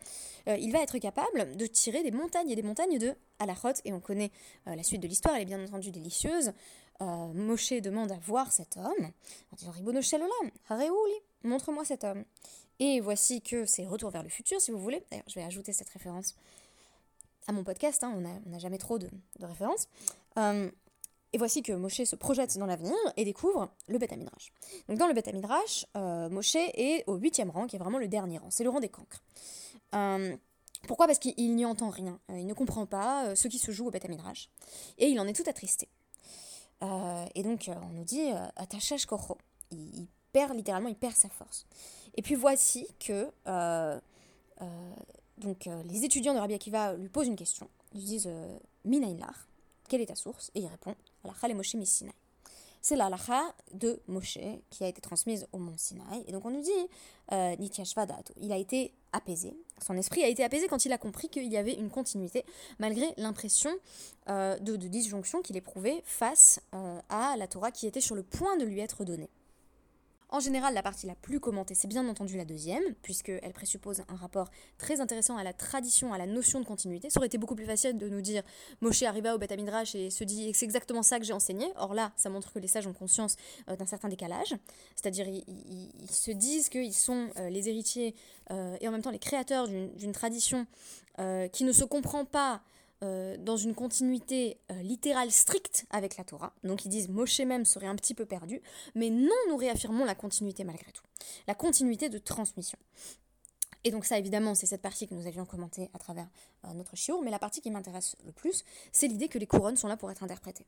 il 0.47 0.73
va 0.73 0.81
être 0.81 0.99
capable 0.99 1.57
de 1.57 1.67
tirer 1.67 2.03
des 2.03 2.11
montagnes 2.11 2.51
et 2.51 2.57
des 2.57 2.63
montagnes 2.63 2.99
de 2.99 3.15
Alachot. 3.39 3.81
Et 3.85 3.93
on 3.93 4.01
connaît 4.01 4.31
la 4.67 4.83
suite 4.83 5.01
de 5.01 5.09
l'histoire, 5.09 5.35
elle 5.37 5.43
est 5.43 5.47
bien 5.47 5.63
entendu 5.63 5.91
délicieuse. 5.91 6.53
Moshe 7.01 7.73
demande 7.73 8.13
à 8.13 8.19
voir 8.19 8.53
cet 8.53 8.77
homme, 8.77 9.11
en 9.53 9.57
disant 9.57 9.73
Ribono 9.73 10.01
montre-moi 11.45 11.85
cet 11.85 12.05
homme. 12.05 12.25
Et 12.81 13.01
voici 13.01 13.41
que 13.41 13.67
c'est 13.67 13.87
Retour 13.87 14.11
vers 14.11 14.23
le 14.23 14.29
futur, 14.29 14.61
si 14.61 14.71
vous 14.71 14.79
voulez. 14.79 15.03
D'ailleurs, 15.11 15.25
je 15.29 15.35
vais 15.35 15.45
ajouter 15.45 15.73
cette 15.73 15.89
référence 15.91 16.35
à 17.47 17.53
mon 17.53 17.63
podcast, 17.63 18.03
hein. 18.03 18.13
on 18.17 18.51
n'a 18.51 18.59
jamais 18.59 18.79
trop 18.79 18.99
de, 18.99 19.09
références. 19.41 19.89
Euh, 21.35 21.37
et 21.37 21.39
voici 21.39 21.63
que 21.63 21.73
Moshe 21.73 22.05
se 22.05 22.17
projette 22.17 22.57
dans 22.59 22.67
l'avenir 22.67 22.95
et 23.17 23.25
découvre 23.25 23.69
le 23.89 23.99
Beth 23.99 24.17
Midrash. 24.17 24.53
Donc 24.89 24.99
dans 24.99 25.09
le 25.09 25.15
Beth 25.15 25.33
Midrash, 25.33 25.87
euh, 25.97 26.29
Moshe 26.29 26.57
est 26.57 27.05
au 27.07 27.17
huitième 27.17 27.51
rang, 27.51 27.67
qui 27.67 27.77
est 27.77 27.79
vraiment 27.79 27.99
le 27.99 28.09
dernier 28.09 28.39
rang. 28.39 28.49
C'est 28.51 28.65
le 28.65 28.71
rang 28.71 28.81
des 28.81 28.89
cancres. 28.89 29.23
Euh, 29.95 30.37
pourquoi? 30.87 31.07
Parce 31.07 31.19
qu'il 31.19 31.55
n'y 31.57 31.65
entend 31.65 31.91
rien. 31.91 32.19
il 32.29 32.47
ne 32.47 32.55
comprend 32.55 32.87
pas 32.87 33.35
ce 33.35 33.49
qui 33.49 33.59
se 33.59 33.73
joue 33.73 33.87
au 33.87 33.91
Beth 33.91 34.09
Midrash. 34.09 34.51
Et 34.99 35.09
il 35.09 35.19
en 35.19 35.27
est 35.27 35.33
tout 35.33 35.49
attristé. 35.49 35.89
et 37.35 37.43
donc 37.43 37.69
on 37.69 37.89
nous 37.89 38.05
dit 38.05 38.31
Atachash 38.57 39.07
Koro. 39.07 39.39
il 39.71 40.07
perd 40.35 40.55
littéralement, 40.55 40.89
il 40.89 40.97
perd 40.97 41.15
sa 41.15 41.31
force. 41.31 41.67
Et 42.17 42.23
puis 42.23 42.35
voici 42.35 42.87
que 43.01 43.31
euh, 43.47 43.99
euh, 44.61 44.95
donc, 45.39 45.67
euh, 45.67 45.83
les 45.85 46.05
étudiants 46.05 46.35
de 46.35 46.39
Rabbi 46.39 46.55
Akiva 46.55 46.95
lui 46.95 47.09
posent 47.09 47.29
une 47.29 47.37
question. 47.37 47.69
Ils 47.95 48.05
disent 48.05 48.31
Minaïlar, 48.85 49.49
quelle 49.89 50.01
est 50.01 50.07
ta 50.07 50.15
source? 50.15 50.51
Et 50.55 50.61
il 50.61 50.67
répond 50.67 50.95
C'est 52.81 52.97
la 52.97 53.09
de 53.73 53.99
Moshe 54.09 54.39
qui 54.69 54.85
a 54.85 54.89
été 54.89 55.01
transmise 55.01 55.47
au 55.53 55.59
mont 55.59 55.75
Sinaï. 55.79 56.23
Et 56.27 56.33
donc 56.33 56.45
on 56.45 56.51
nous 56.51 56.61
dit 56.61 56.71
Nityashvadato. 57.33 58.35
Il 58.41 58.53
a 58.53 58.59
été 58.59 58.93
apaisé. 59.13 59.57
Son 59.81 59.97
esprit 59.97 60.23
a 60.23 60.29
été 60.29 60.45
apaisé 60.45 60.69
quand 60.69 60.85
il 60.85 60.93
a 60.93 60.99
compris 60.99 61.29
qu'il 61.31 61.51
y 61.51 61.57
avait 61.57 61.73
une 61.73 61.89
continuité, 61.89 62.45
malgré 62.79 63.07
l'impression 63.17 63.71
de, 64.27 64.59
de, 64.59 64.89
disjonction 64.89 65.41
qu'il 65.41 65.57
éprouvait 65.57 66.03
face 66.05 66.61
à 67.09 67.37
la 67.39 67.47
Torah 67.49 67.71
qui 67.71 67.87
était 67.87 68.03
sur 68.03 68.15
le 68.17 68.23
point 68.23 68.59
de 68.59 68.65
lui 68.65 68.81
être 68.81 69.05
donnée. 69.05 69.31
En 70.35 70.41
général, 70.41 70.75
la 70.75 70.83
partie 70.83 71.07
la 71.07 71.15
plus 71.15 71.39
commentée, 71.39 71.77
c'est 71.77 71.87
bien 71.87 72.09
entendu 72.09 72.37
la 72.37 72.45
deuxième, 72.45 72.83
puisqu'elle 73.03 73.53
présuppose 73.53 74.03
un 74.09 74.17
rapport 74.17 74.51
très 74.79 75.01
intéressant 75.01 75.37
à 75.37 75.45
la 75.45 75.53
tradition, 75.53 76.13
à 76.13 76.19
la 76.19 76.27
notion 76.27 76.59
de 76.59 76.65
continuité. 76.65 77.09
Ça 77.09 77.21
aurait 77.21 77.29
été 77.29 77.39
beaucoup 77.39 77.55
plus 77.55 77.67
facile 77.67 77.97
de 77.97 78.09
nous 78.09 78.21
dire 78.21 78.43
Moshe 78.81 79.05
arriva 79.05 79.37
au 79.37 79.39
Beth 79.39 79.57
Midrash 79.57 79.95
et 79.95 80.11
se 80.11 80.25
dit 80.25 80.53
c'est 80.53 80.65
exactement 80.65 81.05
ça 81.05 81.21
que 81.21 81.25
j'ai 81.25 81.33
enseigné. 81.33 81.69
Or 81.77 81.95
là, 81.95 82.11
ça 82.17 82.31
montre 82.31 82.53
que 82.53 82.59
les 82.59 82.67
sages 82.67 82.89
ont 82.89 82.93
conscience 82.93 83.37
euh, 83.69 83.77
d'un 83.77 83.87
certain 83.87 84.09
décalage. 84.09 84.57
C'est-à-dire, 84.97 85.29
ils, 85.29 86.11
se 86.11 86.33
disent 86.33 86.69
qu'ils 86.69 86.95
sont 86.95 87.31
euh, 87.37 87.49
les 87.49 87.69
héritiers 87.69 88.17
euh, 88.51 88.77
et 88.81 88.89
en 88.89 88.91
même 88.91 89.03
temps 89.03 89.13
les 89.13 89.21
créateurs 89.21 89.69
d'une 89.69 90.13
tradition 90.13 90.67
qui 91.53 91.63
ne 91.63 91.71
se 91.71 91.85
comprend 91.85 92.25
pas 92.25 92.61
euh, 93.05 93.37
dans 93.39 93.57
une 93.57 93.75
continuité 93.75 94.59
euh, 94.73 94.83
littérale 94.83 95.31
stricte 95.31 95.85
avec 95.91 96.17
la 96.17 96.25
Torah. 96.25 96.55
Donc 96.65 96.85
ils 96.85 96.89
disent 96.89 97.09
Moshe 97.09 97.41
même 97.41 97.65
serait 97.65 97.87
un 97.87 97.97
petit 97.97 98.15
peu 98.15 98.25
perdu, 98.25 98.63
mais 98.95 99.11
non, 99.11 99.35
nous 99.49 99.57
réaffirmons 99.57 100.05
la 100.05 100.15
continuité 100.15 100.65
malgré 100.65 100.91
tout. 100.91 101.05
La 101.47 101.55
continuité 101.55 102.09
de 102.09 102.19
transmission. 102.19 102.79
Et 103.85 103.91
donc 103.91 104.07
ça, 104.07 104.19
évidemment, 104.19 104.55
c'est 104.55 104.67
cette 104.67 104.81
partie 104.81 105.07
que 105.07 105.15
nous 105.15 105.27
avions 105.27 105.45
commentée 105.45 105.91
à 105.93 105.99
travers 105.99 106.27
euh, 106.65 106.73
notre 106.73 106.97
chiour, 106.97 107.21
mais 107.23 107.31
la 107.31 107.39
partie 107.39 107.61
qui 107.61 107.71
m'intéresse 107.71 108.17
le 108.25 108.33
plus, 108.33 108.65
c'est 108.93 109.07
l'idée 109.07 109.29
que 109.29 109.39
les 109.39 109.47
couronnes 109.47 109.77
sont 109.77 109.89
là 109.89 109.99
pour 109.99 110.11
être 110.11 110.23
interprétées. 110.23 110.67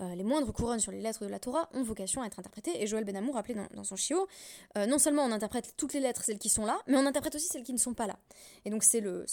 Euh, 0.00 0.14
les 0.16 0.24
moindres 0.24 0.52
couronnes 0.52 0.80
sur 0.80 0.90
les 0.90 1.00
lettres 1.00 1.24
de 1.24 1.30
la 1.30 1.38
Torah 1.38 1.68
ont 1.74 1.84
vocation 1.84 2.22
à 2.22 2.26
être 2.26 2.40
interprétées, 2.40 2.82
et 2.82 2.88
Joël 2.88 3.04
Benamour 3.04 3.36
rappelait 3.36 3.54
dans, 3.54 3.68
dans 3.72 3.84
son 3.84 3.94
chiour, 3.94 4.26
euh, 4.76 4.86
non 4.86 4.98
seulement 4.98 5.22
on 5.22 5.30
interprète 5.30 5.74
toutes 5.76 5.92
les 5.92 6.00
lettres, 6.00 6.24
celles 6.24 6.38
qui 6.38 6.48
sont 6.48 6.66
là, 6.66 6.76
mais 6.88 6.96
on 6.96 7.06
interprète 7.06 7.36
aussi 7.36 7.46
celles 7.46 7.62
qui 7.62 7.72
ne 7.72 7.78
sont 7.78 7.94
pas 7.94 8.08
là. 8.08 8.18
Et 8.64 8.70
donc 8.70 8.82
c'est 8.82 9.00
le, 9.00 9.26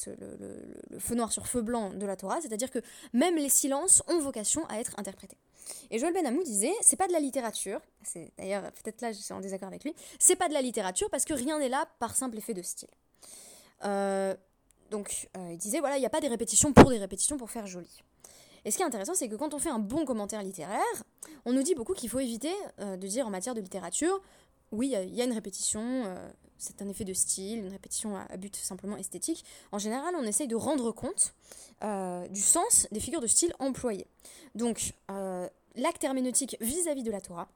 le, 0.90 1.00
feu 1.00 1.16
noir 1.16 1.32
sur 1.32 1.48
feu 1.48 1.64
blanc 1.64 1.92
de 1.92 2.06
la 2.06 2.16
Torah, 2.16 2.40
c'est-à-dire 2.40 2.70
que 2.70 2.80
même 3.14 3.36
les 3.36 3.50
silences 3.50 4.04
ont 4.08 4.20
vocation 4.20 4.64
à 4.68 4.80
être 4.80 4.94
interprétés. 5.00 5.38
Et 5.90 5.98
Joël 5.98 6.14
Benamou 6.14 6.44
disait, 6.44 6.74
c'est 6.82 6.98
pas 6.98 7.08
de 7.08 7.14
la 7.14 7.20
littérature, 7.20 7.80
c'est 8.04 8.32
d'ailleurs 8.38 8.64
peut-être 8.74 9.02
là 9.02 9.12
je 9.12 9.20
suis 9.20 9.34
en 9.34 9.40
désaccord 9.40 9.70
avec 9.70 9.84
lui, 9.84 9.96
c'est 10.20 10.36
pas 10.36 10.50
de 10.50 10.54
la 10.54 10.62
littérature 10.62 11.10
parce 11.10 11.26
que 11.26 11.34
rien 11.34 11.58
n'est 11.58 11.70
là 11.70 11.88
par 12.00 12.16
simple 12.16 12.38
effet 12.38 12.54
de 12.54 12.62
style. 12.62 12.90
Euh, 13.84 14.36
donc, 14.92 15.30
euh, 15.38 15.50
il 15.52 15.58
disait, 15.58 15.80
voilà, 15.80 15.98
il 15.98 16.00
n'y 16.00 16.06
a 16.06 16.10
pas 16.10 16.22
des 16.22 16.28
répétitions 16.28 16.74
pour 16.74 16.90
des 16.90 17.00
répétitions 17.00 17.38
pour 17.38 17.50
faire 17.50 17.68
joli. 17.68 18.04
Et 18.66 18.72
ce 18.72 18.78
qui 18.78 18.84
est 18.84 18.86
intéressant, 18.86 19.14
c'est 19.14 19.28
que 19.28 19.36
quand 19.36 19.54
on 19.54 19.60
fait 19.60 19.70
un 19.70 19.80
bon 19.80 20.06
commentaire 20.06 20.42
littéraire, 20.42 21.04
on 21.46 21.54
nous 21.54 21.64
dit 21.64 21.76
beaucoup 21.76 21.94
qu'il 21.94 22.10
faut 22.10 22.20
éviter 22.20 22.54
euh, 22.80 22.96
de 22.96 23.08
dire 23.08 23.28
en 23.28 23.30
matière 23.30 23.56
de 23.56 23.62
littérature, 23.62 24.22
oui, 24.72 24.96
il 25.04 25.14
y, 25.14 25.22
a 25.22 25.26
une 25.26 25.34
répétition, 25.34 26.04
c'est 26.58 26.82
un 26.82 26.90
effet 26.90 27.06
de 27.06 27.14
style, 27.14 27.60
une 27.60 27.68
répétition 27.68 28.18
à, 28.18 28.38
but 28.38 28.56
simplement 28.56 28.98
esthétique. 28.98 29.46
En 29.72 29.78
général, 29.78 30.16
on 30.18 30.24
essaye 30.24 30.48
de 30.48 30.56
rendre 30.56 30.92
compte 30.92 31.36
du 32.32 32.42
sens 32.42 32.88
des 32.92 33.00
figures 33.00 33.22
de 33.22 33.28
style 33.28 33.54
employées. 33.60 34.08
Donc, 34.56 34.96
l'acte 35.76 36.04
herméneutique 36.04 36.58
vis 36.60 36.88
à 36.88 36.96
-vis 36.96 37.04
de 37.04 37.12
la 37.12 37.22
Torah, 37.22 37.50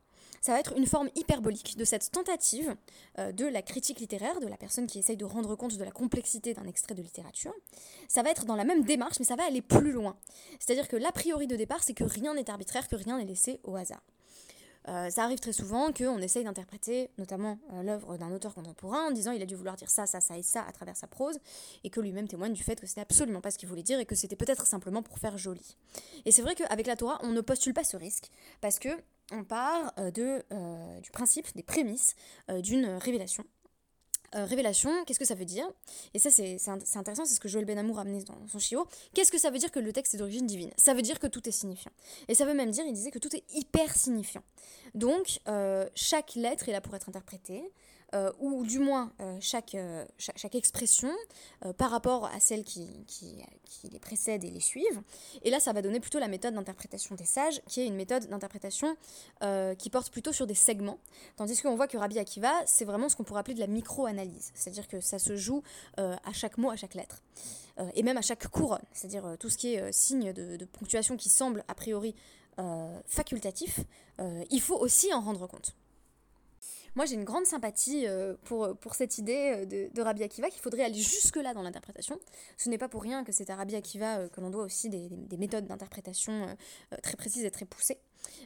ça 0.48 0.54
va 0.54 0.62
être 0.62 0.78
une 0.78 0.88
forme 0.88 1.10
hyperbolique 1.16 1.76
de 1.76 1.84
cette 1.84 2.10
tentative 2.10 2.74
euh, 3.20 3.34
de 3.34 3.46
la 3.46 3.62
critique 3.62 4.00
littéraire, 4.00 4.40
de 4.40 4.48
la 4.48 4.56
personne 4.56 4.88
qui 4.88 4.98
essaye 4.98 5.18
de 5.18 5.26
rendre 5.26 5.58
compte 5.58 5.76
de 5.76 5.84
la 5.84 5.92
complexité 5.92 6.54
d'un 6.54 6.66
extrait 6.68 6.96
de 6.96 7.02
littérature. 7.02 7.54
Ça 8.08 8.24
va 8.24 8.30
être 8.30 8.46
dans 8.46 8.56
la 8.56 8.64
même 8.64 8.86
démarche, 8.86 9.20
mais 9.20 9.26
ça 9.26 9.36
va 9.36 9.44
aller 9.44 9.62
plus 9.62 9.92
loin. 9.92 10.16
C'est-à-dire 10.58 10.88
que 10.88 10.96
l'a 10.96 11.12
priori 11.12 11.48
de 11.48 11.58
départ, 11.58 11.84
c'est 11.84 11.94
que 11.94 12.06
rien 12.06 12.34
n'est 12.34 12.50
arbitraire, 12.50 12.88
que 12.88 12.96
rien 12.96 13.18
n'est 13.18 13.26
laissé 13.26 13.60
au 13.66 13.76
hasard. 13.76 14.02
Euh, 14.88 15.10
ça 15.10 15.26
arrive 15.26 15.40
très 15.40 15.52
souvent 15.52 15.92
qu'on 15.92 16.20
essaye 16.20 16.46
d'interpréter 16.46 17.10
notamment 17.18 17.60
euh, 17.74 17.84
l'œuvre 17.84 18.16
d'un 18.16 18.32
auteur 18.32 18.54
contemporain 18.54 19.08
en 19.08 19.12
disant 19.12 19.34
il 19.34 19.42
a 19.42 19.46
dû 19.46 19.56
vouloir 19.56 19.76
dire 19.76 19.90
ça, 19.90 20.06
ça, 20.06 20.22
ça 20.22 20.38
et 20.38 20.44
ça 20.44 20.64
à 20.66 20.72
travers 20.72 20.96
sa 20.96 21.08
prose, 21.08 21.40
et 21.84 21.90
que 21.90 22.00
lui-même 22.00 22.30
témoigne 22.30 22.54
du 22.54 22.64
fait 22.64 22.80
que 22.80 22.88
c'était 22.88 23.02
absolument 23.02 23.42
pas 23.42 23.52
ce 23.52 23.58
qu'il 23.58 23.68
voulait 23.68 23.84
dire 23.84 24.00
et 24.00 24.06
que 24.06 24.16
c'était 24.16 24.38
peut-être 24.38 24.66
simplement 24.66 25.04
pour 25.04 25.20
faire 25.20 25.38
joli. 25.38 25.76
Et 26.24 26.32
c'est 26.32 26.42
vrai 26.42 26.56
qu'avec 26.56 26.88
la 26.88 26.96
Torah, 26.96 27.20
on 27.24 27.32
ne 27.32 27.42
postule 27.42 27.74
pas 27.74 27.84
ce 27.84 27.98
risque, 27.98 28.32
parce 28.62 28.80
que 28.80 28.98
on 29.32 29.44
part 29.44 29.94
euh, 29.98 30.12
de, 30.12 30.44
euh, 30.52 31.00
du 31.00 31.12
principe, 31.12 31.48
des 31.56 31.64
prémices 31.64 32.16
euh, 32.50 32.62
d'une 32.62 32.86
révélation. 32.86 33.44
révélation, 34.34 34.92
qu'est-ce 35.06 35.20
que 35.20 35.26
ça 35.26 35.36
veut 35.36 35.46
dire? 35.46 35.66
Et 36.14 36.20
ça, 36.20 36.30
c'est 36.30 36.60
intéressant, 36.70 37.26
c'est 37.26 37.36
ce 37.36 37.40
que 37.40 37.48
Joël 37.48 37.66
Benamour 37.66 37.98
a 37.98 38.02
amené 38.02 38.24
dans 38.24 38.48
son 38.48 38.60
chiot. 38.60 38.86
Qu'est-ce 39.14 39.32
que 39.32 39.38
ça 39.40 39.50
veut 39.50 39.58
dire 39.58 39.72
que 39.72 39.80
le 39.80 39.94
texte 39.94 40.16
est 40.16 40.18
d'origine 40.18 40.46
divine? 40.46 40.72
Ça 40.78 40.94
veut 40.94 41.02
dire 41.02 41.20
que 41.20 41.28
tout 41.28 41.48
est 41.48 41.52
signifiant. 41.52 41.92
Et 42.28 42.36
ça 42.36 42.46
veut 42.46 42.54
même 42.54 42.72
dire, 42.72 42.86
il 42.86 42.94
disait 42.94 43.12
que 43.12 43.20
tout 43.20 43.34
est 43.36 43.44
hyper 43.54 43.96
signifiant. 43.96 44.44
Donc, 44.96 45.40
chaque 45.96 46.36
lettre 46.36 46.68
est 46.70 46.74
là 46.74 46.82
pour 46.82 46.96
être 46.96 47.10
interprétée. 47.10 47.72
Euh, 48.16 48.32
ou 48.40 48.66
du 48.66 48.80
moins 48.80 49.12
euh, 49.20 49.38
chaque, 49.42 49.76
euh, 49.76 50.06
chaque, 50.18 50.56
expression 50.56 51.12
par 51.78 51.92
rapport 51.92 52.26
à 52.28 52.40
celle 52.40 52.64
qui, 52.64 52.88
qui, 53.06 53.44
les 53.92 54.00
précède 54.00 54.46
et 54.46 54.50
les 54.50 54.62
suivent. 54.62 55.02
Et 55.44 55.50
là, 55.50 55.60
ça 55.60 55.74
va 55.74 55.82
donner 55.82 56.00
plutôt 56.00 56.20
la 56.20 56.30
méthode 56.30 56.54
d'interprétation 56.54 57.16
des 57.16 57.26
sages, 57.26 57.62
qui 57.68 57.82
est 57.82 57.86
une 57.86 57.96
méthode 57.96 58.28
d'interprétation 58.28 58.96
qui 59.78 59.90
porte 59.90 60.10
plutôt 60.10 60.32
sur 60.32 60.48
des 60.48 60.56
segments. 60.56 61.00
Tandis 61.36 61.62
qu'on 61.62 61.76
voit 61.76 61.88
que 61.88 61.98
Rabbi 61.98 62.18
Akiva, 62.18 62.54
c'est 62.66 62.86
vraiment 62.86 63.10
ce 63.10 63.16
qu'on 63.16 63.24
pourrait 63.24 63.42
appeler 63.42 63.56
de 63.56 63.60
la 63.60 63.68
micro-analyse. 63.68 64.52
C'est-à-dire 64.56 64.88
que 64.88 65.00
ça 65.00 65.20
se 65.20 65.36
joue 65.36 65.62
à 65.98 66.34
chaque 66.34 66.58
mot, 66.58 66.70
à 66.70 66.76
chaque 66.76 66.96
lettre. 66.96 67.22
et 67.94 68.04
même 68.04 68.18
à 68.18 68.22
chaque 68.22 68.48
couronne. 68.48 68.86
C'est-à-dire 68.94 69.36
tout 69.40 69.50
ce 69.50 69.58
qui 69.58 69.76
est 69.76 69.92
signe 69.92 70.34
de, 70.34 70.66
ponctuation 70.66 71.18
qui 71.18 71.30
semble 71.30 71.64
a 71.68 71.76
priori 71.76 72.16
facultatif, 73.06 73.82
il 74.50 74.62
faut 74.62 74.78
aussi 74.78 75.14
en 75.14 75.22
rendre 75.22 75.46
compte. 75.48 75.76
Moi, 76.98 77.06
j'ai 77.06 77.14
une 77.14 77.26
grande 77.26 77.46
sympathie 77.46 78.08
euh, 78.08 78.34
pour, 78.46 78.76
pour 78.76 78.96
cette 78.96 79.20
idée 79.20 79.68
euh, 79.72 79.90
de, 79.94 80.02
Rabbi 80.02 80.24
Akiva 80.24 80.50
qu'il 80.50 80.64
faudrait 80.64 80.84
aller 80.84 81.00
jusque-là 81.00 81.54
dans 81.54 81.62
l'interprétation. 81.62 82.18
Ce 82.58 82.70
n'est 82.70 82.80
pas 82.80 82.90
pour 82.90 83.04
rien 83.04 83.24
que 83.24 83.32
c'est 83.32 83.52
à 83.52 83.56
Rabbi 83.56 83.76
Akiva 83.76 84.18
euh, 84.18 84.30
que 84.30 84.42
l'on 84.42 84.50
doit 84.50 84.64
aussi 84.64 84.90
des, 84.90 85.08
des 85.12 85.38
méthodes 85.38 85.68
d'interprétation 85.68 86.58
très 87.04 87.16
précises 87.16 87.46
et 87.46 87.52
très 87.52 87.66
poussées. 87.66 88.00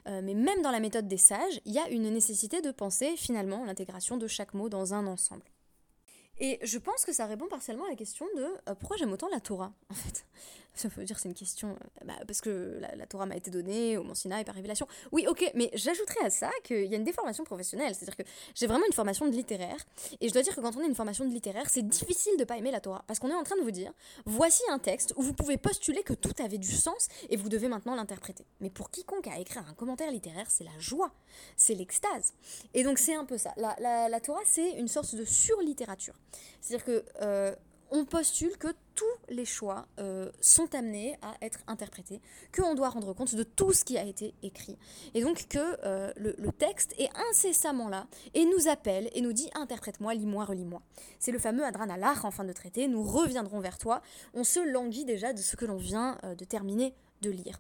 mais 0.06 0.34
même 0.34 0.62
dans 0.64 0.72
la 0.72 0.82
méthode 0.82 1.08
des 1.08 1.18
sages, 1.18 1.62
il 1.64 1.72
y 1.72 1.80
a 1.80 1.88
une 1.90 2.10
nécessité 2.10 2.62
de 2.62 2.72
penser 2.72 3.16
finalement 3.16 3.64
l'intégration 3.64 4.18
de 4.18 4.28
chaque 4.28 4.54
mot 4.54 4.68
dans 4.68 4.94
un 4.94 5.08
ensemble. 5.08 5.46
Et 6.40 6.60
je 6.64 6.78
pense 6.78 7.06
que 7.06 7.14
ça 7.14 7.28
répond 7.28 7.48
partiellement 7.48 7.86
à 7.86 7.90
la 7.90 7.96
question 7.96 8.26
de 8.36 8.74
pourquoi 8.80 8.98
j'aime 8.98 9.14
autant 9.14 9.30
la 9.30 9.40
Torah, 9.40 9.74
en 9.90 9.94
fait? 9.94 10.26
Ça 10.74 10.88
veut 10.88 11.04
dire 11.04 11.20
c'est 11.20 11.28
une 11.28 11.36
question, 11.36 11.70
euh, 11.70 12.06
bah, 12.06 12.14
parce 12.26 12.40
que 12.40 12.80
la, 12.96 13.06
Torah 13.06 13.26
m'a 13.26 13.36
été 13.36 13.52
donnée 13.52 13.98
au 13.98 14.04
Mont 14.04 14.16
Sinaï 14.16 14.46
par 14.46 14.56
révélation. 14.56 14.88
Oui, 15.12 15.26
ok, 15.28 15.52
mais 15.54 15.70
j'ajouterais 15.74 16.26
à 16.26 16.30
ça 16.30 16.50
qu'il 16.64 16.86
y 16.86 16.94
a 16.94 16.98
une 16.98 17.04
déformation 17.04 17.44
professionnelle. 17.44 17.94
C'est-à-dire 17.94 18.16
que 18.16 18.24
j'ai 18.56 18.68
vraiment 18.68 18.86
une 18.86 18.94
formation 18.94 19.28
de 19.28 19.32
littéraire. 19.32 19.78
Et 20.22 20.30
je 20.30 20.34
dois 20.34 20.42
dire 20.42 20.56
que 20.56 20.62
quand 20.62 20.76
on 20.78 20.82
a 20.82 20.86
une 20.86 20.96
formation 20.96 21.26
de 21.26 21.34
littéraire, 21.34 21.70
c'est 21.70 21.88
difficile 21.88 22.38
de 22.38 22.46
pas 22.46 22.58
aimer 22.58 22.72
la 22.72 22.80
Torah. 22.80 23.04
Parce 23.06 23.20
qu'on 23.20 23.30
est 23.30 23.36
en 23.36 23.44
train 23.44 23.58
de 23.58 23.62
vous 23.62 23.72
dire, 23.72 23.92
voici 24.26 24.64
un 24.70 24.80
texte 24.80 25.14
où 25.18 25.22
vous 25.22 25.34
pouvez 25.34 25.58
postuler 25.58 26.04
que 26.04 26.14
tout 26.14 26.34
avait 26.42 26.58
du 26.58 26.72
sens 26.72 27.10
et 27.30 27.36
vous 27.36 27.50
devez 27.50 27.68
maintenant 27.68 27.96
l'interpréter. 27.96 28.46
Mais 28.62 28.70
pour 28.70 28.92
quiconque 28.92 29.28
a 29.28 29.40
écrire 29.40 29.66
un 29.68 29.74
commentaire 29.74 30.12
littéraire, 30.12 30.50
c'est 30.50 30.64
la 30.64 30.80
joie, 30.80 31.12
c'est 31.58 31.76
l'extase. 31.76 32.34
Et 32.74 32.84
donc 32.84 32.98
c'est 32.98 33.16
un 33.16 33.26
peu 33.26 33.38
ça. 33.38 33.54
La, 33.58 33.76
la, 34.10 34.20
Torah, 34.22 34.42
c'est 34.46 34.72
une 34.72 34.88
sorte 34.88 35.16
de 35.16 35.26
surlittérature. 35.26 36.16
C'est-à-dire 36.62 36.86
que... 36.86 37.06
Euh, 37.22 37.56
on 37.92 38.06
postule 38.06 38.58
que 38.58 38.70
tous 38.96 39.11
les 39.32 39.46
choix 39.46 39.88
euh, 40.00 40.30
sont 40.42 40.76
amenés 40.76 41.18
à 41.22 41.34
être 41.42 41.60
interprétés, 41.68 42.22
qu'on 42.56 42.76
doit 42.76 42.90
rendre 42.90 43.14
compte 43.14 43.34
de 43.34 43.44
tout 43.44 43.74
ce 43.74 43.84
qui 43.84 43.98
a 43.98 44.04
été 44.04 44.34
écrit. 44.44 44.78
Et 45.14 45.22
donc 45.22 45.48
que 45.48 45.78
euh, 45.84 46.12
le, 46.18 46.52
texte 46.52 46.94
est 47.00 47.10
incessamment 47.30 47.90
là 47.90 48.06
et 48.34 48.46
nous 48.46 48.68
appelle 48.68 49.10
et 49.14 49.22
nous 49.22 49.34
dit 49.34 49.50
interprète-moi, 49.56 50.14
lis-moi, 50.14 50.46
relis-moi. 50.46 50.82
C'est 51.18 51.32
le 51.32 51.40
fameux 51.40 51.64
Adran 51.64 51.90
Alach 51.90 52.24
en 52.26 52.32
fin 52.32 52.44
de 52.44 52.54
traité, 52.54 52.88
nous 52.88 53.04
reviendrons 53.04 53.60
vers 53.60 53.78
toi. 53.78 54.02
On 54.34 54.44
se 54.44 54.60
languit 54.60 55.06
déjà 55.06 55.34
de 55.34 55.40
ce 55.40 55.56
que 55.56 55.66
l'on 55.66 55.78
vient 55.78 56.18
euh, 56.24 56.36
de 56.36 56.46
terminer 56.46 56.94
de 57.22 57.30
lire. 57.30 57.60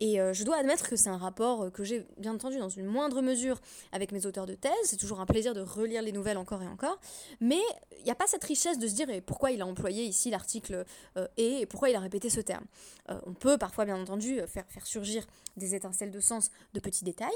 Et 0.00 0.18
je 0.32 0.44
dois 0.44 0.56
admettre 0.56 0.88
que 0.88 0.96
c'est 0.96 1.08
un 1.08 1.16
rapport 1.16 1.72
que 1.72 1.82
j'ai 1.82 2.06
bien 2.18 2.34
entendu 2.34 2.58
dans 2.58 2.68
une 2.68 2.86
moindre 2.86 3.20
mesure 3.20 3.60
avec 3.92 4.12
mes 4.12 4.26
auteurs 4.26 4.46
de 4.46 4.54
thèse. 4.54 4.72
C'est 4.84 4.96
toujours 4.96 5.20
un 5.20 5.26
plaisir 5.26 5.54
de 5.54 5.60
relire 5.60 6.02
les 6.02 6.12
nouvelles 6.12 6.38
encore 6.38 6.62
et 6.62 6.68
encore. 6.68 7.00
Mais 7.40 7.60
il 7.98 8.04
n'y 8.04 8.10
a 8.10 8.14
pas 8.14 8.26
cette 8.26 8.44
richesse 8.44 8.78
de 8.78 8.86
se 8.86 8.94
dire 8.94 9.08
pourquoi 9.26 9.50
il 9.50 9.60
a 9.60 9.66
employé 9.66 10.04
ici 10.04 10.30
l'article 10.30 10.84
euh, 11.16 11.26
et, 11.36 11.66
pourquoi 11.66 11.90
il 11.90 11.96
a 11.96 12.00
répété 12.00 12.30
ce 12.30 12.40
terme. 12.40 12.64
Euh, 13.10 13.20
on 13.26 13.34
peut 13.34 13.58
parfois, 13.58 13.84
bien 13.84 14.00
entendu, 14.00 14.40
faire, 14.46 14.64
faire 14.68 14.86
surgir 14.86 15.26
des 15.56 15.74
étincelles 15.74 16.10
de 16.10 16.20
sens 16.20 16.50
de 16.74 16.80
petits 16.80 17.04
détails, 17.04 17.28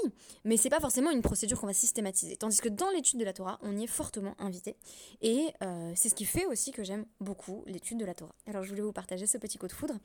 mais 0.45 0.57
c'est 0.57 0.69
pas 0.69 0.79
forcément 0.79 1.11
une 1.11 1.21
procédure 1.21 1.59
qu'on 1.59 1.67
va 1.67 1.73
systématiser. 1.73 2.37
Tandis 2.37 2.61
que 2.61 2.69
dans 2.69 2.89
l'étude 2.89 3.19
de 3.19 3.25
la 3.25 3.33
Torah, 3.33 3.59
on 3.61 3.75
y 3.77 3.83
est 3.83 3.87
fortement 3.87 4.35
invité. 4.39 4.75
Et 5.21 5.47
euh, 5.61 5.91
c'est 5.95 6.09
ce 6.09 6.15
qui 6.15 6.25
fait 6.25 6.45
aussi 6.45 6.71
que 6.71 6.83
j'aime 6.83 7.05
beaucoup 7.19 7.63
l'étude 7.67 7.97
de 7.97 8.05
la 8.05 8.13
Torah. 8.13 8.35
Alors 8.47 8.63
je 8.63 8.69
voulais 8.69 8.81
vous 8.81 8.93
partager 8.93 9.27
ce 9.27 9.37
petit 9.37 9.57
coup 9.57 9.67
de 9.67 9.73
foudre 9.73 9.95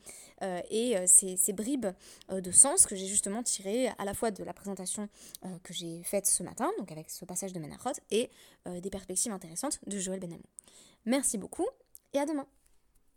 et 0.69 0.95
ces, 1.05 1.37
ces, 1.37 1.53
bribes 1.59 1.87
de 2.31 2.51
sens 2.51 2.85
que 2.85 2.95
j'ai 2.95 3.07
justement 3.07 3.43
tirées 3.43 3.89
à 3.97 4.05
la 4.05 4.13
fois 4.13 4.31
de 4.31 4.43
la 4.43 4.53
présentation 4.53 5.09
que 5.63 5.73
j'ai 5.73 6.03
faite 6.03 6.25
ce 6.25 6.41
matin, 6.43 6.69
donc 6.77 6.91
avec 6.91 7.09
ce 7.09 7.25
passage 7.25 7.51
de 7.53 7.59
Menachot, 7.59 7.99
et 8.11 8.29
des 8.65 8.89
perspectives 8.89 9.31
intéressantes 9.31 9.79
de 9.85 9.99
Joël 9.99 10.19
Benamou. 10.19 10.43
Merci 11.05 11.37
beaucoup 11.37 11.67
et 12.13 12.19
à 12.19 12.25
demain 12.25 12.47